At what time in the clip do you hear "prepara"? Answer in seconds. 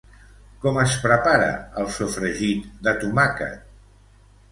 1.01-1.49